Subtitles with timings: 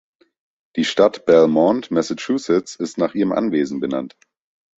[0.77, 4.17] Die Stadt Belmont, Massachusetts, ist nach ihrem Anwesen benannt.